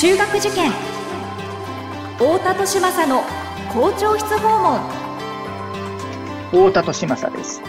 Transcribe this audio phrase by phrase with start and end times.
[0.00, 0.70] 中学受験。
[2.18, 3.24] 太田利政の
[3.72, 4.80] 校長室訪問。
[6.52, 7.60] 太田利政です。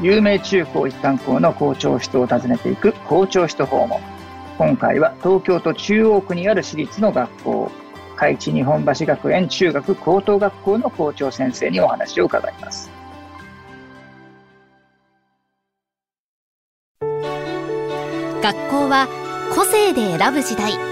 [0.00, 4.00] 有名中高一貫校の校長室を訪ねていく校長室訪問。
[4.58, 7.70] 今回は東京都中央区にある私立の学校。
[8.16, 12.90] 海地日本橋学園中学高等学校の校長先生にお話を伺います。
[18.42, 19.06] 学校は
[19.54, 20.91] 個性で選ぶ時代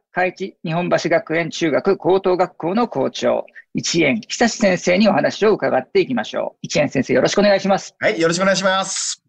[0.13, 6.59] 海地日本橋学園中学高等学校の校長、一円久志先生にお話を伺っていきましょう。
[6.63, 7.95] 一円先生、よろしくお願いします。
[7.97, 9.23] はい、よろしくお願いします。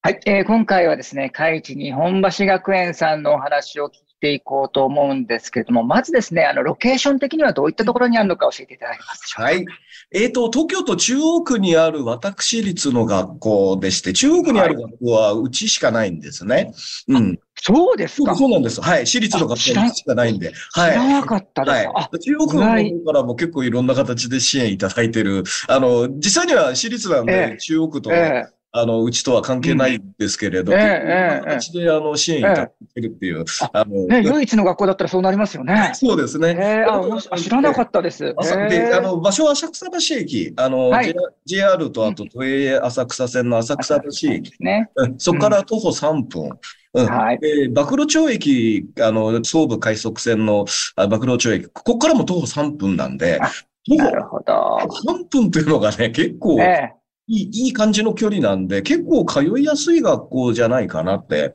[0.00, 9.44] はい、えー、今回はですね、海地日本橋学園さんのお話を聞いていこうと思うんですけれども、まずですね、あの、ロケーション的にはどういったところにあるのか教えていただけますでしょうか？
[9.44, 9.66] はい。
[10.14, 16.54] えっ、ー、と、東京都中央区にある私立の学校でして、中央区にある学校はうちしかないんですね。
[16.54, 16.72] はい、
[17.08, 17.38] うん。
[17.56, 18.80] そうですかそうなんです。
[18.80, 19.06] はい。
[19.06, 20.52] 私立の学校しかないんで。
[20.72, 20.92] はい。
[20.92, 21.86] 知らなかったです。
[21.86, 25.44] はい、中央区の方からも結構いろんな形で支援いただいてる。
[25.68, 33.44] あの、実際には私立なんで、えー、中央区と、えーあの、うちとは関係ないんですけれど、うん、ええ形で、あの、支援いただいてるっていう。
[33.72, 35.92] あの、ね、唯一の学校だったらそうなりますよね。
[35.94, 36.56] そうですね。
[36.58, 38.34] えー、あ知らなかったです。
[38.68, 40.52] で、あの、場所は浅草橋駅。
[40.56, 41.14] あの、はい、
[41.46, 44.52] JR とあと都営浅草線の浅草橋駅。
[44.58, 44.90] ね。
[45.18, 46.58] そこから徒歩3分。
[46.94, 47.06] うん。
[47.06, 47.38] はい。
[47.40, 50.64] で、暴露町駅、あの、総武快速線の
[50.96, 53.40] 暴露町駅、ここからも徒歩3分なんで、
[53.86, 54.78] なるほど。
[55.06, 56.92] 3分っていうのがね、結構、え
[57.26, 61.52] いい、いい感じの距離なんで、結構通いやすい学校じゃないかなって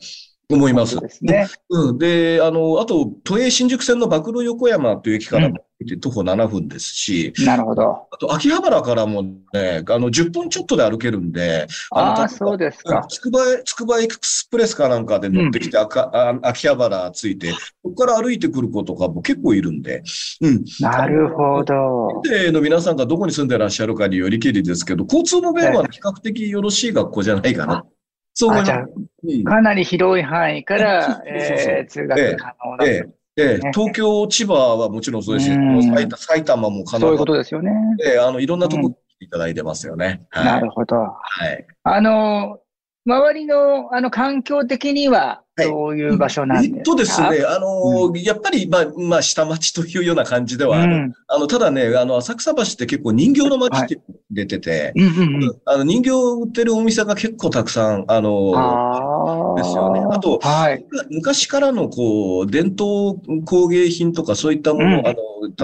[0.50, 0.94] 思います。
[0.94, 1.48] そうですね。
[1.70, 1.98] うん。
[1.98, 5.58] で、あの、あと、都営新宿線の暴露横山という駅からも
[6.02, 8.08] 徒歩7分ですし、なるほど。
[8.12, 13.06] あと、秋葉原からもね、あの、10分ちょっとで歩けるんで、ああ、そうですか。
[13.10, 20.04] つくば、つくばエクスプレスかなんかで乗ってきて、うん、秋葉原着いて、ここから歩いてくる子とかも結構いるんで、
[20.42, 20.66] うん。
[20.82, 22.22] なるほど。
[22.24, 27.86] での皆さんがどこに住んでらっしゃるかによりけりですけど、交通の便は比較的よろしい学校じゃないかな。
[28.34, 29.44] そう思います。
[29.46, 32.86] かなり広い範囲から、え通学可能だと。
[32.86, 35.58] えええ、東京、千葉はもちろんそうですし、
[36.18, 37.72] 埼玉も可能そういうことですよね。
[38.04, 40.26] ええ、あの、いろんなとこいただいてますよね。
[40.30, 40.96] はい、なるほど。
[40.96, 41.66] はい。
[41.84, 42.60] あの、
[43.06, 50.96] 周りの、あの、環境的には、そういう場所なんですか、えっとですね、あの、うん、やっぱり、まあ、まあ、下町というような感じではある。
[50.96, 54.94] うん、あの、ただね、あの、浅草橋って結構人形の街って出てて、
[55.66, 60.02] あの、人形を売ってるお店が結構たくさん、あの、ですよね。
[60.12, 65.16] あと、はい、昔からの、こう、伝統工芸品とかそういったもの、うん、あの、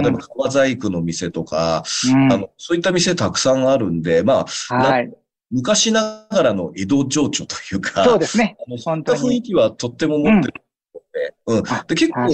[0.02, 1.84] 例えば革細工の店とか、
[2.32, 5.14] あの、そういった店たくさんあるんで、まあ、はい
[5.56, 8.58] 昔ながらの江戸情緒というか、そうですね。
[8.78, 10.54] そういった雰囲気はとっても持ってる
[10.94, 11.58] ので、うん。
[11.60, 12.28] うん、で結構、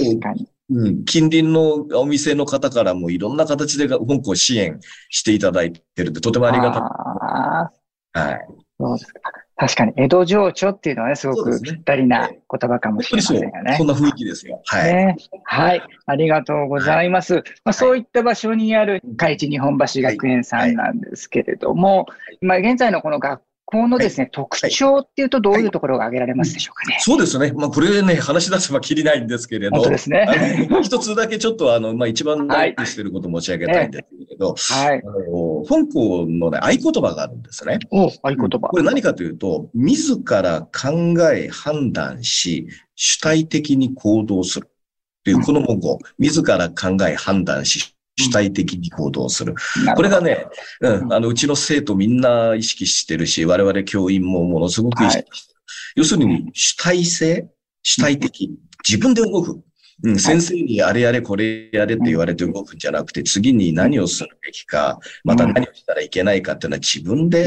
[0.70, 7.70] うん、近隣のお店の方からもいろんな形で香港支援していただいてるんで、とてもありが
[8.12, 8.20] たい。
[8.20, 8.61] はい。
[8.82, 9.20] そうですか。
[9.56, 13.76] 確かに、江戸情緒っていうのはね、すごくぴったりな言葉かもしれませんよね。
[13.78, 14.60] そんな雰囲気ですよ。
[14.64, 14.92] はい。
[14.92, 15.82] ね、はい。
[16.06, 17.34] ありがとうございます。
[17.34, 26.98] はい、まあ、そういった場所にある、海地日本橋学園さんなんですけれども、はい、まあ、現在のこの学校のですね、はい、特徴っていうとどういうところが挙げられますでしょうかね？
[27.00, 27.52] そうですね。
[27.52, 29.76] まあ、これね、話し出せばきりないんですけれど。
[29.76, 30.68] 本当ですね。
[30.82, 35.02] 一つだけちょっとあの、まあ、一番大事してることを申し上げたいんですけれど、はい。
[35.02, 37.78] あの本校のね、合言葉があるんですね。
[37.90, 38.58] お合言葉。
[38.68, 44.68] これ何かというと、自ら考え、判断し、主体的に行動する。
[44.68, 49.54] っていう、この文言、自ら考え、判断し、主体的に行動する。
[49.96, 50.46] これがね、
[50.80, 55.56] うん、あの、うちの生徒みんな意識してるし、我々教員もものすごく意識してる。
[55.56, 57.48] はい、要するに、主体性、
[57.82, 58.50] 主体的、
[58.86, 59.62] 自分で動く。
[60.04, 67.46] うん、先生にあれやれこれやれって言われて動くんじゃなくて、次に何をするべきか、また何をしたらいけないかっていうのは自分で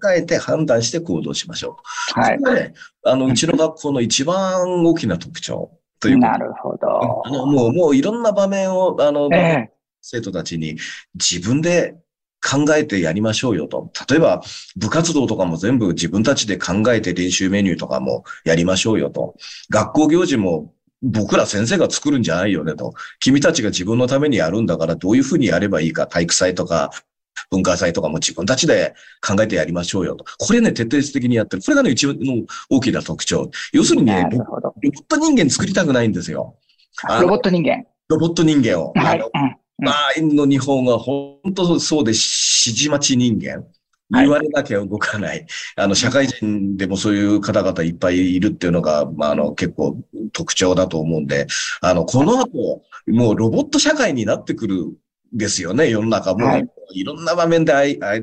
[0.00, 1.78] 考えて判断して行動しましょ
[2.16, 2.20] う。
[2.20, 2.38] はい。
[2.38, 2.74] これね、
[3.04, 7.22] あの、うちの学校の一番大きな特徴というなるほど。
[7.26, 9.70] あの、もう、もういろんな場面を、あの、え
[10.02, 10.76] 生徒たちに
[11.14, 11.94] 自分で
[12.42, 13.92] 考えてやりましょうよと。
[14.08, 14.42] 例えば、
[14.76, 19.36] 部活動とかも全部自分たちで考えて練習メニューとかもやりましょうよと。
[19.68, 22.94] 学校行事も僕ら先生が作るんじゃないよねと。
[23.20, 26.90] 君たちが自分のためにやるんだからどういうふうにやればいいか、体育祭とか、
[27.50, 28.94] 文化祭とかも自分たちで
[29.26, 30.24] 考えてやりましょうよと。
[30.38, 31.62] これね、徹底的にやってる。
[31.62, 33.50] これがね、一番の大きな特徴。
[33.72, 36.56] 要するにね、ロボット人間作りたくないんですよ。
[37.20, 37.84] ロボット人間。
[38.08, 38.92] ロボット人間を。
[38.94, 39.22] はい。
[39.80, 43.64] まあ、の日本は本当そうで、指示待ち人間。
[44.12, 45.46] 言われなきゃ動かない。
[45.76, 49.96] あの、社会人でもそういう方々いっぱいいるっていうのが、まあ、あの、結構
[50.32, 51.46] 特徴だと思うんで、
[51.80, 54.96] あの、この後、もうロボット社会になってくる
[55.32, 56.44] ですよね、世の中も。
[56.46, 57.72] はい、いろんな場面で、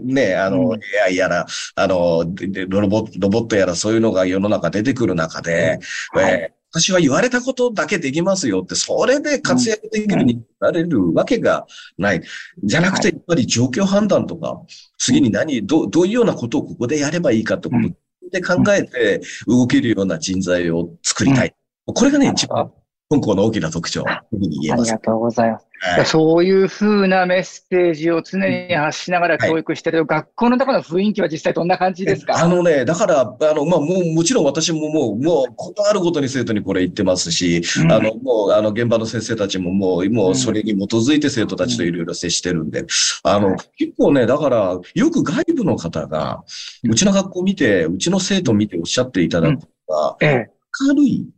[0.04, 1.45] ね、あの、うん、AI やら、
[1.75, 2.25] あの
[2.68, 5.80] ロボ、ロボットやらそういうのが世の中出てくる中で、
[6.12, 11.66] はい、えー私は言われたことだけできますよって、それで活躍できるになれるわけが
[11.98, 12.22] ない。
[12.64, 14.62] じゃなくて、やっぱり状況判断とか、
[14.98, 21.56] 次に何、どどういうようなことをここでやればいいかってことで考えて動けるような人材を作りたい。
[21.86, 22.72] これがね、一番
[23.09, 24.92] 香港の大きな特徴に言えます。
[24.92, 25.68] ありがとうございます。
[25.80, 32.36] はい、そういうふうなメッセージを常に発しながら教育してる、はい、学校の中の雰囲気は実際どんな感じですか？
[32.36, 42.86] あのね、だから、あの、まあ、もう、もちろん私ももう、もう、ことあるごとに生徒にこれ言ってますし、うん、あの、もう、あの、現場の先生たちももう、もう、それに基づいて生徒たちといろいろ接してるんで、
[43.24, 46.44] あの、結構ね、だから、よく外部の方が、
[46.83, 51.30] うちの学校見て、うちの生徒見ておっしゃっていただくのが、明るい、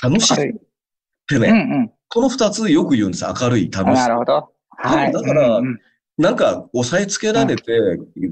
[0.00, 0.54] 楽しい。
[1.28, 3.24] でね、うんうん、この二つよく言うんです。
[3.24, 3.94] 明るい、楽しい。
[3.94, 4.48] なるほど。
[4.70, 5.12] はい。
[5.12, 5.78] だから、うんうん
[6.18, 7.72] なんか押さえつけられて、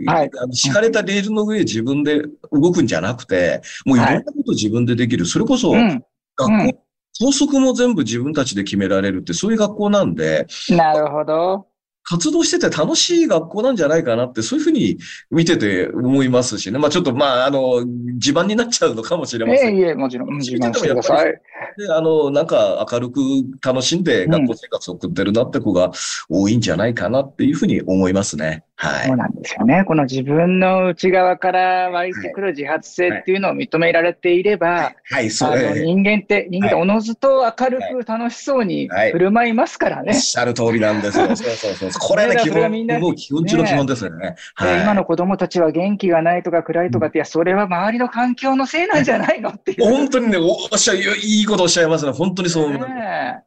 [0.06, 2.20] はい、敷かれたレールの上で自分で
[2.50, 5.24] 動くんじゃなくて、もういろんなこと自分でできる。
[5.24, 6.02] それこそ、学
[6.36, 6.84] 校、
[7.20, 10.48] 校則も全部自分たちで決められるって、そういう学校なんで。
[10.70, 11.68] なるほど。
[12.08, 14.96] 活動してて楽しい学校なんじゃないかなって、そういうふうに
[15.30, 16.78] 見てて思いますしね。
[16.78, 19.76] まあちょっと、まあ、あの、自慢になっちゃうのかもしれません。
[19.76, 20.38] いえいえ、もちろん。
[20.38, 21.32] 自慢してください。
[21.78, 23.20] で、あの、なんか明るく
[23.64, 25.90] 楽しんで学校生活を送ってるなって子が
[26.28, 28.62] 多いんじゃないかなっていうふうに思いますね。
[28.76, 29.06] はい。
[29.06, 29.84] そうなんですよね。
[29.86, 40.12] この自分の内側から湧いてくる自発性っていうのを認められていれば、はい、はい、そう人間って、人間っておのずと明るく楽しそうに振る舞いますからね。
[40.14, 41.26] おっしゃる通りなんですよ。
[41.26, 41.90] そうそうそう。
[41.98, 42.70] これね、基本、
[43.00, 44.36] もう基本中の基本ですよね。
[44.54, 49.84] はい、今の子供たちは元気がないとか暗いとかって、いや、それは周りの環境のせいなんじゃないのっていう。
[49.84, 51.00] 本当にね、おっしゃい
[51.42, 52.12] いことおっしゃいますね。
[52.12, 52.70] 本当にそう。
[52.70, 53.42] ね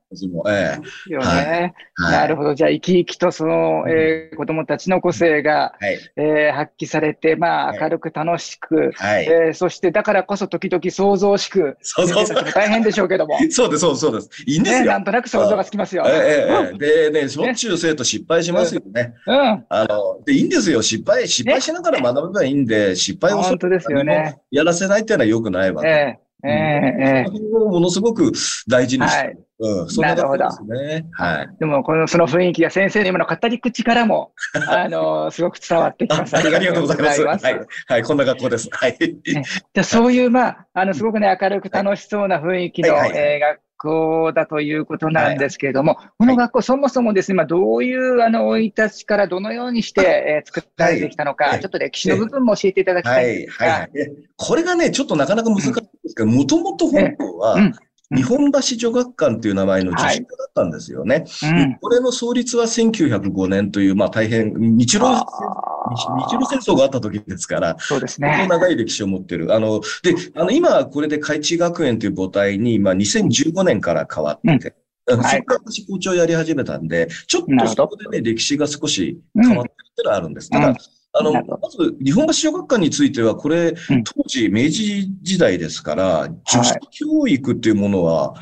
[0.48, 1.14] ええ。
[1.14, 2.12] よね、はい。
[2.14, 2.56] なるほど。
[2.56, 12.44] じゃあ、生き生きとその、えー、子供たちの個性が、はい、えー、発揮されて、まあ、明るく楽しく、はい、えー、そしてだからこそ時々想像しく、そうそうそう。
[12.56, 13.38] 大変でしょうけども。
[13.52, 14.30] そうです、そうです。
[14.48, 14.82] いいんですよ。
[14.82, 16.04] ね、なんとなく想像がつきますよ。
[16.08, 16.78] ええー、
[17.12, 19.14] でね、しょっちゅう生徒失敗しますよね。
[19.26, 19.66] うん。
[19.70, 20.82] あの、で、いいんですよ。
[20.82, 24.40] 失敗、失敗しながら学べばいいんで、失敗を本当ですよね。
[24.52, 25.88] やらせないっていうのは良くないわけ。
[25.88, 27.40] ええええええ。
[27.40, 28.32] ものすごく
[28.68, 31.06] 大事にして、はい、うん、そんなことですね。
[31.12, 31.50] はい。
[31.60, 34.32] でも、この、その雰囲気や先生の今の語り口からも、
[34.68, 36.38] あの、すごく伝わってきます。
[36.38, 37.46] ありがとうございます。
[37.46, 37.60] はい。
[37.88, 38.70] はい、こんな学校です。
[38.72, 38.98] はい。
[38.98, 53.66] じゃそういう、まあ、あの、すごくね、明るく楽しそうな雰囲気の、え学校だということなんですけれども、この学校、そもそもですね、まあ、どういう、あの、生い立ちからどのようにして、え作られてきたのか、ちょっと歴史の部分も教えていただきたいんですが。
[53.66, 53.90] はい。
[54.38, 57.58] これがね、ちょっとなかなか難しいんですけど、もともと本校は、
[58.16, 61.26] 日本橋女学館という名前の女子校だったんですよね。
[61.42, 61.64] はい。
[61.64, 68.48] うん、これの創立は1905年という、まあ大変、日露、日露戦争があった時ですから、そうですね。
[68.50, 69.54] 長い歴史を持ってる。
[69.54, 74.74] あの、で、あの、今これで海地学園という母体に、まあ2015年から変わって、
[75.08, 80.50] うん、そこから私校長やり始めたんで、ちょっとそこでね、歴史が少し変わってるっていうのはあるんです。
[80.50, 80.76] ただ、
[81.20, 88.34] あの、まず、日本橋小学館については、これ、当時、明治時代ですから、女子教育っていうものは、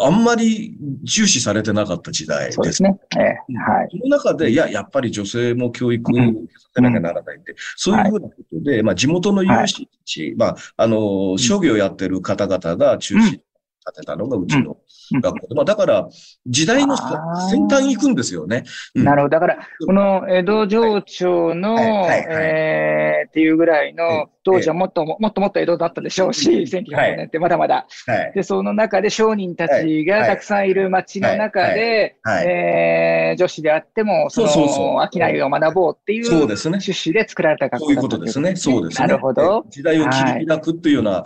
[0.00, 2.60] あんまり重視されてなかった時代です。
[2.60, 2.98] ですね。
[3.18, 3.88] えー、はい。
[3.90, 13.40] その中で、いや、やっぱり女性も教育を受けさせなきゃならないって、うん、そういうふうなことで、はい、まあ、地元の有志地、はい、まあ、あの、商業やってる方々が中心
[13.86, 14.76] 立てたのがうちの
[15.20, 15.54] 学校で。
[15.54, 16.08] まあ、だから、
[16.46, 18.64] 時代の先端行くんですよね。
[18.94, 19.30] なるほど。
[19.30, 27.86] だから、この江戸城長の、えー、っていうぐらいの、当時はもっとも、もっともっと江戸だったでしょうし、1900年ってまだまだ。
[28.34, 38.56] で、その中で商人たちがたくさんいる街の中で、え女子であっても、その、商いを学ぼうっていう趣旨で作られた学校そういうことですね。
[38.56, 39.06] そうですね。
[39.06, 39.64] なるほど。
[39.70, 41.24] 時代を切り開くっていうような、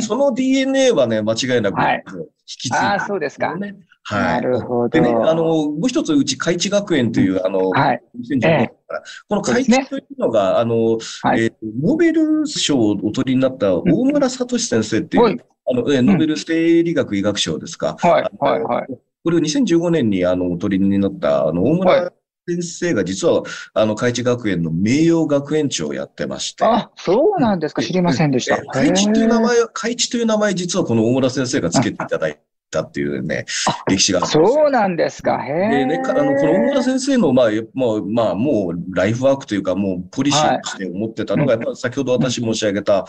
[0.00, 3.54] その DNA はね、間違いなく、引き継いで、ああ、そうですか。
[3.56, 3.76] ね。
[4.04, 4.22] はい。
[4.22, 4.88] なるほど。
[4.88, 8.02] でね、あの、もう一つ、うち、海地学園という、あの、はい。
[8.18, 10.98] 2015年から、この海地というのが、あの、
[11.36, 17.96] えっと、ノーベル賞をお取りになった大村聡先生っていう、あの、えノーベル生理学医学賞ですか。
[17.98, 18.86] はい、はい、はい。
[19.24, 22.12] これを2015年にあの、お取りになった、あの、大村
[22.48, 23.42] 先生が実は、
[23.74, 26.64] あの、海地学園の名誉学園長をやってまして。
[26.64, 27.82] あ、そうなんですか。
[27.82, 28.62] 知りませんでした。
[28.72, 32.40] 海地という名前、海地という名前、実はこの大村先生が付けていただい
[32.70, 33.44] たっていうね、
[33.88, 35.44] 歴史があるんですよそうなんですか。
[35.44, 43.06] へでね、あの、この大村先生の、まあ、もう、まあ、もう、ライフワークというか、もう、ポリシーとして思ってたのが、やっぱ先ほど私申し上げた、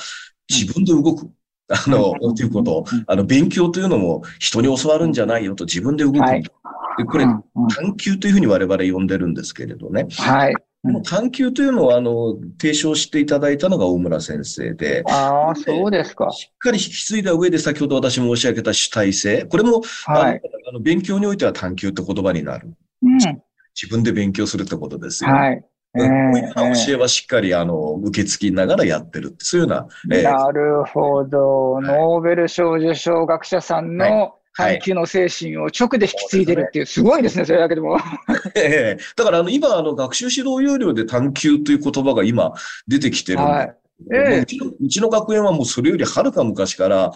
[0.50, 1.30] 自分で動く。
[1.70, 6.20] あの、ということ、あの、勉強というのも人に教わるんじゃないよと自分で動く。
[6.20, 6.44] はい
[7.00, 10.08] でこれ、探求というふうに我々呼んでるんですけれどね。
[10.18, 10.54] はい。
[10.82, 16.30] この探求というのを、あの、提唱していただいたのが大村先生で、ああ、そうですか。
[16.32, 19.46] しっかり引き継いだ上で先ほど私申し上げた主体性。
[19.46, 20.42] これも、はい。
[20.70, 22.74] あの勉強においては探求って言葉になる。
[23.02, 23.18] うん。
[23.18, 25.30] 自分で勉強するってことですよ。
[25.30, 25.66] はい。
[25.96, 26.54] う
[26.86, 31.82] 教えはしっかり、あの、受け継ぎながらやってるって、そういうような、えーなるほど。
[31.82, 34.74] ノーベル賞受賞学者さんのはい。
[34.74, 37.98] 探求の精神を直で引き継いでるっていう、すごいですね、それだけでも。
[38.56, 39.04] ええ。
[39.16, 42.54] だから、あの、今、あの、学習指導要領で探求という言葉が今
[42.88, 43.76] 出てきてるんで、はい。
[44.14, 44.46] え
[44.80, 47.12] うちの学園はもうそれよりはるか昔から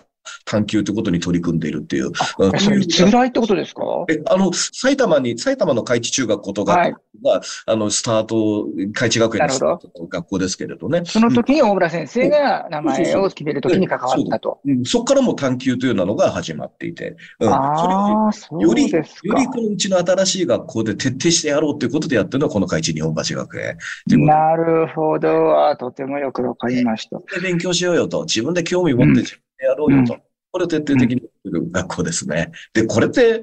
[0.46, 2.08] 探求ということに取り組んでいるっていう。
[2.40, 3.82] うんえそれいつぐらいってことですか？
[4.10, 11.04] え、あの、埼玉に、埼玉の海地中学高等学校が、あの、スタート、海地学園の学校ですけれどね。
[11.06, 14.60] その時に大村先生が名前を決める時に関わったと。
[14.66, 19.46] うんそこからも探求というのが始まっていて、うん、ああ、そうより、より。
[19.48, 23.78] このうちの新しい学校で徹底してやろうということでやってるのはこの海地日本橋学園。
[24.26, 25.68] なるほど。
[25.68, 27.20] あとてもよくわかりました。
[27.42, 29.24] 勉強しようよと、自分で興味持って
[29.64, 30.14] やろうよと。
[30.14, 30.22] うん
[30.54, 32.52] これを徹底的にる学校ですね。
[32.74, 33.42] で、これって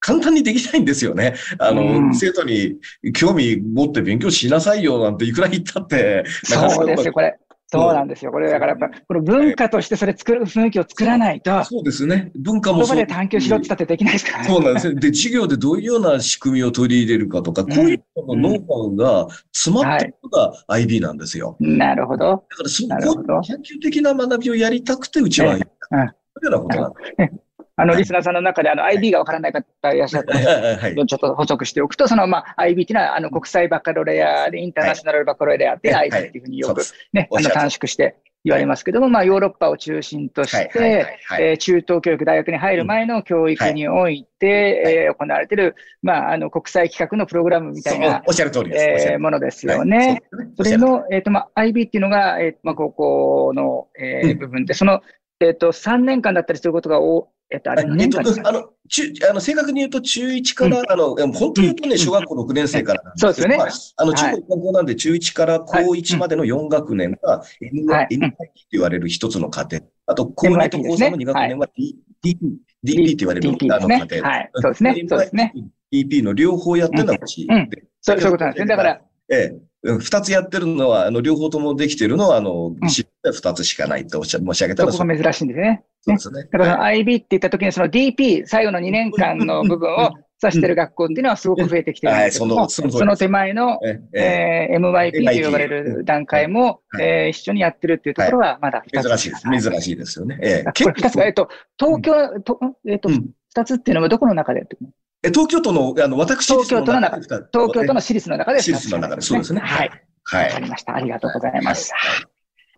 [0.00, 1.34] 簡単にできないんですよね。
[1.58, 2.76] あの、うん生徒に
[3.12, 7.38] 興味持って勉強しなさいよなんていくら言ったって、なかなかそうですよ、これ。
[7.78, 8.32] そうなんですよ。
[8.32, 12.30] これ、だからやっぱ、この文化としてそれ作る、雰囲気を作らないと、そうですね。
[12.34, 14.48] 文化もそうで探求しろって言ったってできないですからね。
[14.48, 15.00] そうなんですね。
[15.00, 21.56] で、授業でどういうような仕組みを取り入れるかとか、こういうののノウハウが詰まってるのが IB なんですよ。
[21.60, 22.44] なるほど。
[22.48, 27.40] だから、そこう研究的な学びをやりたくて、うちは、えそういうようなことなんです。
[27.78, 30.76] あの、リスナーさんの中で、あの、IB がわからない方いらっしゃったら、はい。
[30.76, 30.94] はい。
[30.94, 36.08] ちょっと補足しておくと、その、まあ、IB っていうのは、あの、国際バカロレアで、インターナショナルバカロレアで、はい。
[36.08, 36.82] IB っていうふうによく。
[37.12, 41.42] ね、あの、短縮して言われますけども、まあ、ヨーロッパを中心として、はい。
[41.42, 49.08] えー中等教育、大学に入る前の教育において、えー行われている、まあ、あの、国際企画のプログラムみたいな、おっしゃる通りです。
[49.08, 49.88] えものですよはい。
[49.88, 50.22] ね。
[50.56, 55.02] それの、えっ、と、まあ、IB っていうのが、えーまあ、高校の、え部分で、その、
[55.40, 69.78] えっ、と、3年間だったりすることが多、えっ、と、あれ2えっと年間ですか、あの、中、あの、正確に言うと、中1から、あの、本当に言うとね、小学校6年生からなんそうですよねまああの、はい中学高校なんで、中1から高1までの4学年が、N はい NIT って言われる一つの過程。
[70.06, 72.36] あと、高2と高3の2学年は DP、
[72.84, 73.98] DP って言われるあの過ですね。
[74.00, 74.22] 程。
[74.22, 74.50] はい。
[74.54, 75.04] そうですね。
[75.08, 75.54] そうですね。
[75.92, 78.68] DP の両方やってるのはうちうんでそうそういうことなんですね。
[78.68, 79.00] だから、、
[79.30, 82.88] ええ、うん二つやってるのは、あの、両方ともできてるのは、あの、うん。
[82.88, 85.84] 知って二つしかないっておっしゃ申し上げたら、そうそこが珍しいんですね。
[86.00, 86.48] そうですね。
[86.50, 90.10] だから IB って言った時に、その DP、最後の2年間の 部分を
[90.42, 97.04] 指してる学校っていうのはすごく増えてきてるんですけども、はいそのその手前の、えええー MYP と呼ばれる段階も、はい。
[97.04, 99.08] えー一緒にやってるっていうところはまだ2つ。
[99.08, 99.70] 珍しいです。
[99.70, 100.38] 珍しいですよね。
[100.42, 100.64] ええ。
[100.66, 103.30] あこれ2つが、えっと、東京、とえっと、うん。
[103.56, 104.90] 2つっていうのはどこの中でやってるの？
[105.26, 109.60] え東京都の、あの、私東京都の中東京都の私立の中で私立の中でそうですね。
[109.60, 109.90] はい。
[110.24, 110.46] はい。
[110.48, 110.94] わかりました。
[110.96, 111.92] ありがとうございます。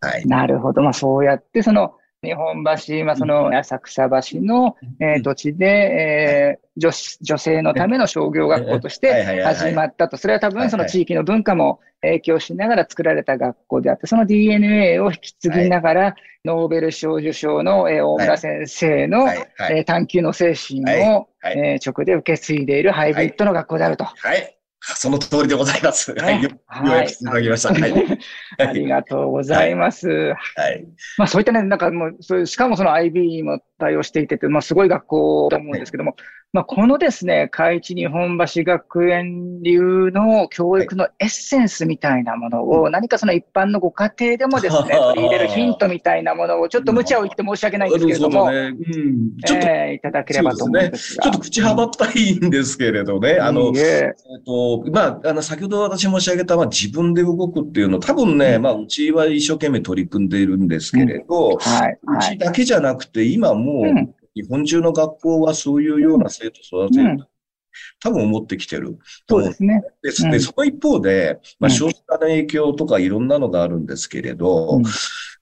[0.00, 0.26] はい。
[0.26, 0.83] なるほど。
[0.83, 9.12] まあ、そうやって、その、日本橋、まあ、その、浅草橋の、えー土地で、えー女子、女性のための商業学校としはい。
[9.12, 9.26] てはい。
[9.26, 9.45] はい。
[9.45, 9.55] はい。
[9.57, 10.17] 始まったと。
[10.17, 10.67] それは多分、はい。
[10.67, 10.71] はい。
[10.71, 16.14] その地域の文化も影響しながら作られた学校であって、その DNA を引き継ぎながら、
[16.45, 19.38] ノーベル賞受賞の、えー大村先生の、はい。
[19.57, 19.78] はい。
[19.78, 21.17] えー探求の精神はい。
[21.17, 24.04] を、はいえー直で受け継いでいるハイブリッドの学校であると。
[24.04, 24.57] はい。
[24.97, 26.12] その通りでございます。
[26.14, 26.42] はい。
[26.42, 27.75] よようやくいただきました。
[27.75, 28.18] はい。
[28.58, 30.08] ありがとうございます。
[30.08, 30.35] は
[30.70, 30.87] い。
[31.18, 36.14] まあそういったね、なんかもう、そういうしかもその IB も対応していてて、まあすごい学校と思うんですけども、
[36.52, 48.58] まあこのですね、海地日本橋学園流の教育のエッセンスみたいなものを、何かその一般のご家庭でもですね、 取り入れるヒントみたいなものを、ちょっと無茶を言って申し訳ないんですけれども、ね。
[48.58, 49.37] うん。
[49.44, 51.25] ちょっと、えーいただければと思うんですが。
[51.25, 53.38] ちょっと口はばったいんですけれどね。
[53.40, 62.38] あの、いいええっと、まあ、あの、先ほど私申し上げた、まあ、自分で動くっていうの、多分ね、まあ、うちは一生懸命取り組んでいるんですけれど、はい、うはい。
[62.38, 64.14] ちだけじゃなくて、今もう、うん。
[64.34, 67.26] 日本中の学校はそういうような生徒を育てる、うん。
[68.00, 68.98] 多分思ってきてる。
[69.28, 69.82] そうですね。
[70.02, 70.25] です。
[70.25, 70.30] うん。
[70.30, 71.75] で、その一方で、まあ、うん。
[71.75, 74.80] 少子化の影響とかいろんなのがあるんですけれど、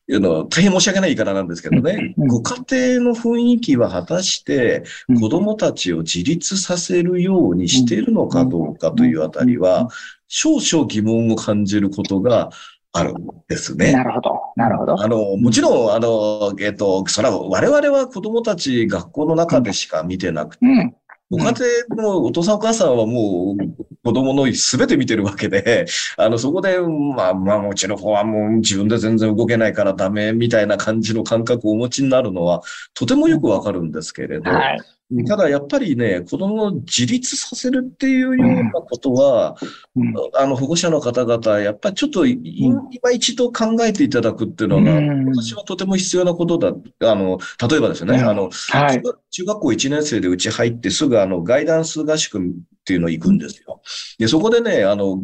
[0.09, 2.55] うんあの、大変申し訳ない言い方なんですけどね、うんご家
[2.99, 4.85] 庭の雰囲気は果たして
[5.21, 9.89] 子供たちを自立させるようにしているのかどうかというあたりは、
[10.29, 12.51] 少々疑問を感じることが
[12.93, 13.93] あるんですね。
[13.93, 14.41] なるほど。
[14.57, 15.01] なるほど。
[15.01, 20.95] あの、もちろん、あの、えっと、それは我々は子供たち学校の中でしか見てなくて、うん。
[21.31, 21.53] ご家
[21.89, 32.63] 庭のお父さんお母さんはもう子供の全て見てるわけで、 あの、そこで、まあ、まあ、もちろん方はもう自分で全然動けないからダメみたいな感じの感覚をお持ちになるのは、
[32.95, 34.81] とてもよくわかるんですけれど、はい。
[35.29, 39.57] ただやっぱりね、子供を自立させるっていうようなことは、
[39.95, 40.15] うん。
[40.35, 45.27] あの、保護者の方々、やっぱりちょっとい、今一度考えていただくっていうのが、うん。
[45.27, 46.73] 私はとても必要なことだ。
[47.09, 47.39] あの、
[47.71, 48.29] 例えばですね、うん。
[48.29, 48.97] あの、はい。
[48.97, 52.41] 中学中学校1年生でうち入ってすぐあの、ガイダンス合宿
[52.87, 53.83] っていうの行くんですよ。
[54.17, 55.21] で、そこでね、あの、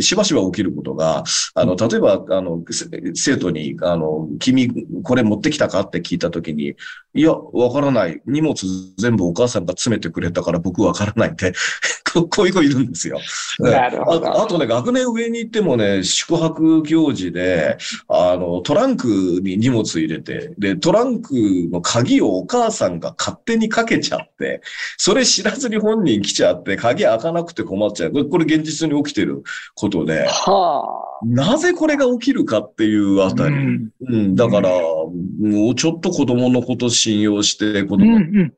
[0.00, 1.22] しばしば起きることが、
[1.54, 4.68] あの、例えば、あの、せ生徒に、あの、君、
[5.04, 5.82] これ持ってきたか？
[5.82, 6.74] って聞いたときに、
[7.14, 8.20] いや、わからない。
[8.26, 8.56] 荷物
[8.98, 11.52] 全部お母さんが詰めてくれたから僕わからないって、
[12.12, 13.20] ここういう子いるんですよ。
[13.60, 17.76] なるほどああとね、学年上に行ってもね、宿泊行事で、
[18.08, 19.06] あの、トランク
[19.42, 21.32] に荷物入れて、で、トランク
[21.72, 24.60] の鍵をお母さんが勝手にかけちゃって、
[24.96, 28.28] それ知らずに本人来ちゃって、鍵開かなくて困っちゃう。
[28.28, 29.42] これ、現実に起きてる
[29.74, 33.32] ことで、はなぜこれが起きるかっていうああ。
[33.32, 33.54] たり。
[33.54, 38.52] うんうん、だから、もうちょっと子供のこと信用して、子うん供、うん。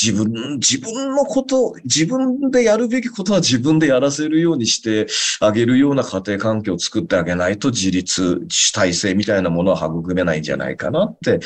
[0.00, 5.08] 自分、自分のこと、自分でやるべきことは自分でやらせるようにして
[5.40, 11.40] あげるような家庭環境を作ってあげないと自立、主体性みたいなものは育めないんじゃないかなって、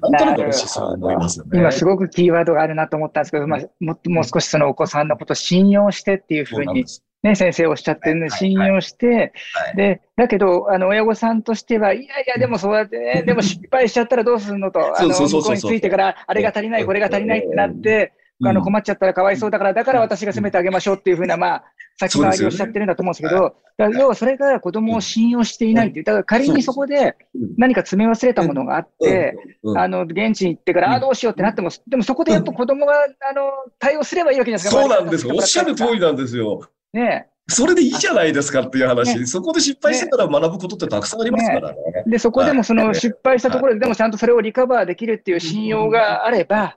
[0.00, 1.58] なんとなく私そう思いますよね。
[1.58, 6.84] 今すごくキーワードがあるなと思ったんですけど、まあ、ももう少しそのお子さんのことを信用してっていうふうに。
[7.22, 9.76] ね、先生おっしゃってるんで、はい信用して、はい。
[9.76, 18.12] で、だけど、あの、親御さんとしては、いやいや、でもそうやってね、 でも失敗しちゃったらどうするのと、あ向こうについてから、あれが足りない、これが足りないってなって、
[18.44, 21.64] あの、困っちゃったらかわいそうだから、だから私が責めてあげましょうっていうふうな、まあ、
[21.98, 27.16] 先回りっしゃってるんだと思うんですけど、だ要はそれが子供を信用していないっていう、だから仮にそこで
[27.56, 29.36] 何か詰め忘れたものがあって、
[29.74, 30.92] あの、現地に行ってから、うん。
[30.94, 34.82] ああ、どうしようってなっても、でもそこでやっぱ子供が、あの、対応すればいいわけじゃないですか。
[34.82, 35.34] そうなんですよ。
[35.34, 36.60] おっしゃる通りなんですよ。
[36.92, 37.28] ね。
[37.48, 39.16] それでいいじゃないですかっていう話。
[39.16, 39.24] ね。
[39.26, 41.76] そこで失敗してから学ぶことってたくさんありますからね。
[42.04, 42.94] で、そこでもそのはい。
[42.96, 46.76] 失敗したところで、でもちゃんとそれをリカバーできるっていう信用があれば、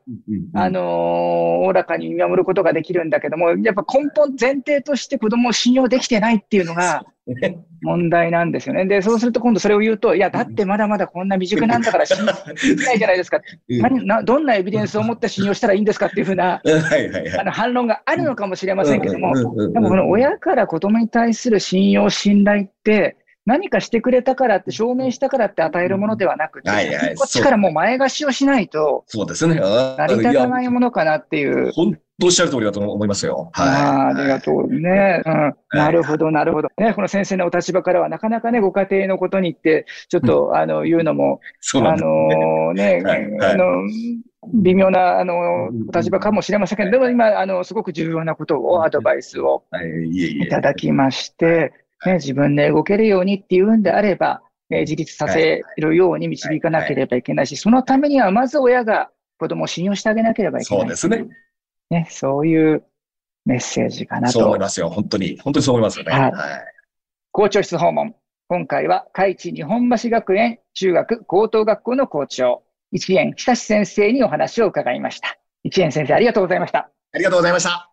[0.54, 0.84] あのー
[1.60, 7.04] おおらかに見守ることができるんだけども、やっぱ根本、前提として子供を信用できてないっていうのが
[7.82, 8.86] 問題なんですよね。
[8.86, 13.40] で、そうすると今度それを言うと、いや、だってまだまだこんな未熟なんだから信用できないじゃないですか。
[13.70, 13.80] うん。
[13.82, 17.40] 何などんなエビデンスを持って信用したらいいんですかっていうふうな はいはいはい。
[17.40, 19.34] あの反論があるのかもしれませんけども、
[19.72, 23.16] でもこの親から子供に対する信用、信頼って、
[23.46, 27.16] 何かしてくれたからって、証明したからって与えるものではなくて、はいはい。
[27.16, 29.26] こっちからもう前貸しをしないと、そう。
[29.26, 29.60] ですね。
[29.60, 31.72] あ成り立たないやものかなっていう。
[31.72, 33.50] 本当おっしゃる通りだと思いますよ。
[33.54, 34.16] ああはい。
[34.16, 35.22] ありがとうね。
[35.26, 35.56] うん。
[35.72, 36.70] なるほど、なるほど。
[36.78, 42.04] ね、この先生のお立場からは、なかなかね、ご家庭のことにって、ちょっと、あの、言うのも、あそうなんです。
[42.06, 43.66] のね、はいはいあの、
[44.54, 51.74] 微妙な、あの、お立場かもしれませんけど、でも今、あの、すごく重要なことを、アドバイスをはい、ただきまして、
[52.06, 60.82] ね、自分で動けるようにっていうんであれば、えー自立させるように導かなければいけないし、そのためにはまず親が子供を信用してあげなければいけない。
[60.82, 61.28] そうですね。
[61.90, 62.84] ね、そういう
[63.46, 64.60] メッセージかなとそう思い。
[64.60, 64.90] ますよ。
[64.90, 65.40] 本当に。
[65.40, 66.12] 本当にそう思いますよね。
[66.12, 66.34] はいはい。
[67.32, 68.16] 校長室訪問。
[68.48, 75.38] 今回は、海地日本橋学園中学高等学校の校長、一円久志先生にお話を伺いました。
[75.64, 76.90] 一円先生、ありがとうございました。
[77.12, 77.90] ありがとうございました。